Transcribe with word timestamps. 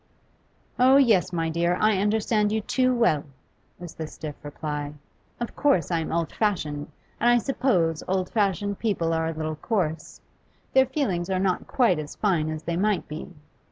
'Oh 0.79 0.97
yes, 0.97 1.31
my 1.31 1.47
dear, 1.47 1.75
I 1.79 1.99
understand 1.99 2.51
you 2.51 2.61
too 2.61 2.91
well,' 2.91 3.23
was 3.77 3.93
the 3.93 4.07
stiff 4.07 4.33
reply. 4.43 4.95
'Of 5.39 5.55
course 5.55 5.91
I 5.91 5.99
am 5.99 6.11
old 6.11 6.31
fashioned, 6.33 6.87
and 7.19 7.29
I 7.29 7.37
suppose 7.37 8.01
old 8.07 8.31
fashioned 8.31 8.79
people 8.79 9.13
are 9.13 9.27
a 9.27 9.31
little 9.33 9.57
coarse; 9.57 10.19
their 10.73 10.87
feelings 10.87 11.29
are 11.29 11.37
not 11.37 11.67
quite 11.67 11.99
as 11.99 12.15
fine 12.15 12.49
as 12.49 12.63
they 12.63 12.77
might 12.77 13.07
be. 13.07 13.29